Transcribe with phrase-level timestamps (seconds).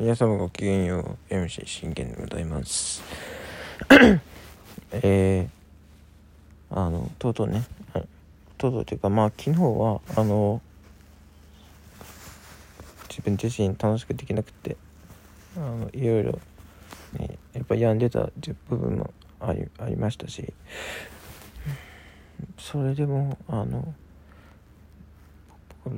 [0.00, 3.02] 皆様ごきげんよう MC 信玄でございます。
[4.92, 7.66] えー、あのとうとうね。
[8.56, 10.62] とうとうというかまあ昨日はあの
[13.10, 14.78] 自分自身楽しくできなくて
[15.54, 16.40] あのいろいろ、
[17.18, 18.30] ね、やっぱ病んでた
[18.70, 20.50] 部分もありありましたし
[22.56, 23.92] それでもあの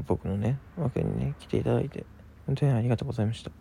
[0.08, 2.04] 僕のねわけにね来ていただいて
[2.48, 3.52] 本当にありがとうございました。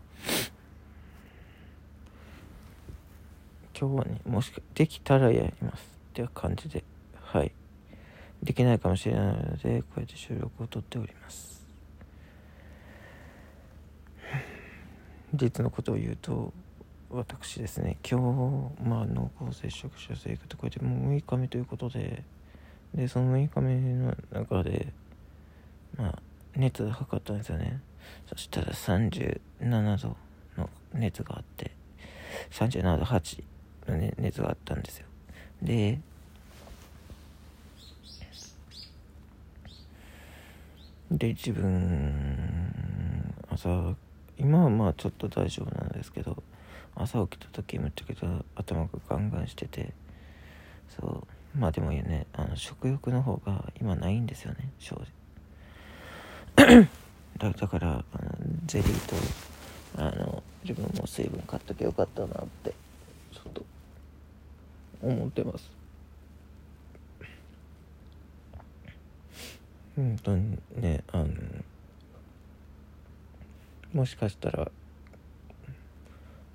[3.79, 6.83] 今日はねもしかできたらやりますっていう感じで
[7.15, 7.51] はい。
[8.43, 11.65] できないかもしれないのでこうやって収録をとっております。
[15.33, 16.53] 実のことを言うと
[17.09, 22.23] 私ですね今日まあ濃厚接触者生活こうやってもう6日目ということで
[22.93, 24.93] でその6日目の中で
[25.97, 26.19] まあ
[26.55, 27.81] 熱測ったんですよね。
[28.27, 30.17] そしたら37度
[30.57, 31.71] の熱があって
[32.51, 33.43] 37度8
[33.87, 35.05] の、ね、熱があったんですよ。
[35.61, 35.99] で
[41.11, 43.95] で自分朝
[44.37, 46.41] 今はまあちょっと大丈夫なんですけど
[46.95, 49.93] 朝起きた時むちゃくちゃ頭がガンガンしてて
[50.87, 54.95] そうまあでもねあの食欲の方が今ないんですよね正
[56.57, 56.87] 直。
[57.37, 58.31] だからあの
[58.67, 59.15] ゼリーと
[59.97, 62.73] あの自分も水分買っときゃよかったなって
[63.33, 63.65] ちょっと
[65.01, 65.71] 思ってます。
[69.95, 71.27] 本当にねあの
[73.93, 74.71] もしかしたら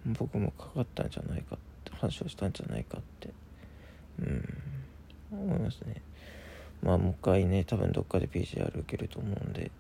[0.07, 3.31] 僕もかかったんじゃないかって発症したんじゃないかって
[4.21, 4.63] うん
[5.33, 6.01] 思いますね。
[6.83, 9.71] まあもう一回ね多分どっかで PCR 受けると思うんで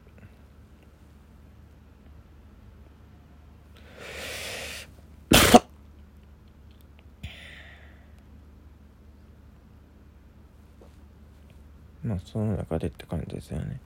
[12.06, 13.80] まあその中でって感じですよね。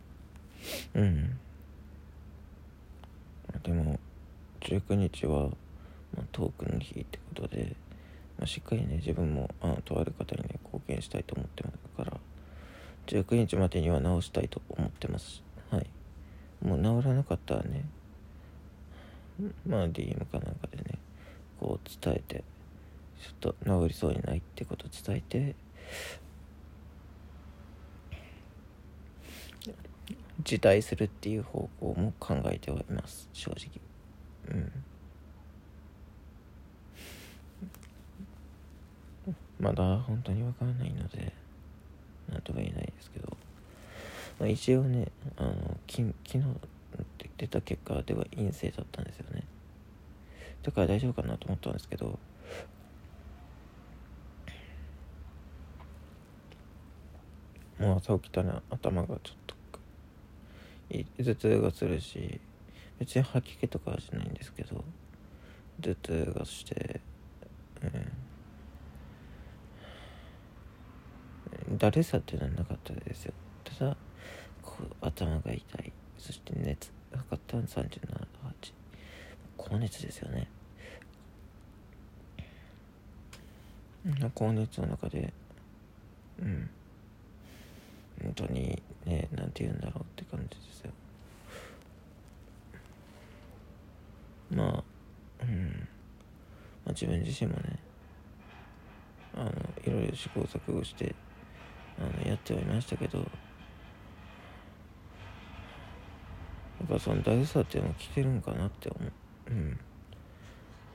[0.94, 1.38] うん。
[3.62, 3.98] でも
[4.60, 5.48] 19日は、
[6.14, 7.74] まあ、トークの日ってことで、
[8.38, 12.16] まあ、しっかりね自分もあのとある方にね貢献したいと思ってますから
[13.06, 15.42] 19日までには直したいと思ってます。
[15.70, 15.86] はい。
[16.62, 17.84] もう治らなかったらね
[19.66, 20.98] まあ DM かなんかでね
[21.58, 22.44] こう伝えて
[23.22, 25.54] ちょっと治りそうにないってこと伝えて
[30.42, 33.28] 辞退するっていう方向も考えてはいます。
[33.32, 33.70] 正直。
[34.48, 34.72] うん。
[39.58, 41.34] まだ本当に分からないので
[42.30, 43.36] 何とも言えないですけど、
[44.38, 46.44] まあ、一応ねあのき昨日
[47.36, 49.44] 出た結果では陰性だったんですよね。
[50.62, 52.18] だから大丈夫かなと思ったんですけど。
[57.78, 59.39] もう朝起きたら頭がちょっと
[61.18, 62.40] 頭痛がするし
[62.98, 64.84] 別に吐き気とかはしないんですけど
[65.80, 67.00] 頭痛がして
[67.82, 67.86] う
[71.74, 71.78] ん。
[71.78, 73.32] だるさっていうのはなかったですよ。
[73.64, 73.96] ただ
[74.62, 75.92] こう頭が痛い。
[76.18, 78.26] そして熱測ったの37 8
[79.56, 80.48] 高熱ですよね。
[84.34, 85.32] 高熱の中で
[86.40, 86.70] うん。
[88.22, 90.90] 本当にね何て言うんだろうって感じですよ。
[94.50, 94.84] まあ
[95.42, 95.88] うん。
[96.84, 97.78] まあ自分自身もね
[99.34, 99.50] あの
[99.84, 101.14] いろいろ試行錯誤して
[101.98, 103.24] あのやってはいましたけどや
[106.84, 109.12] っぱその大さっていうのも来てるんかなって思う。
[109.50, 109.78] うん。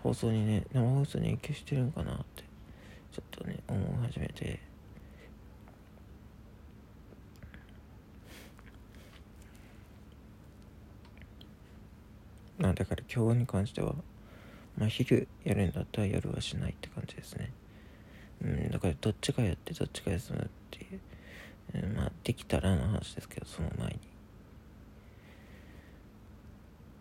[0.04, 2.44] 放送にね生放送に影響してるんかなって
[3.12, 4.65] ちょっとね思い始めて。
[12.58, 13.96] まあだから今日に関しては
[14.78, 17.52] まあ昼やるんだったら夜はしないって感じですね。
[18.42, 20.88] うんだからどっちかやってどっちか休むってい
[21.82, 24.00] う、うん、まあできたらの話ですけどその前に。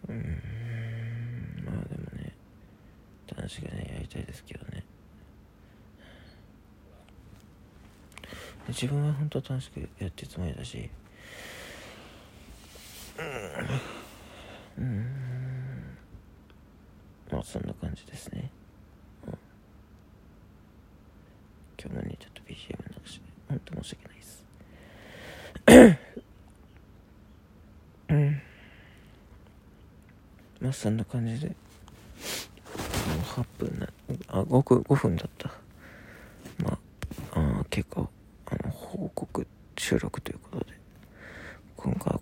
[0.06, 2.34] うんまあでもね
[3.34, 4.84] 楽しくねやりたいですけどね。
[8.68, 10.90] 自分は本当楽しくやってるつもりだし。
[14.78, 14.84] うん。
[14.84, 15.33] うん。
[17.44, 18.50] そんな感じですね、
[19.26, 19.38] うん、
[21.78, 24.44] 今日もねちょっと BGM なくし本当申し訳ないです。
[28.08, 28.40] うん。
[30.60, 31.54] まあそんな感じで
[33.36, 33.88] 8分な
[34.28, 35.50] あ 5, 5分だった。
[36.62, 36.78] ま
[37.32, 38.08] ああ結構
[38.46, 39.46] あの報告
[39.76, 40.72] 収録ということで
[41.76, 42.20] 今回は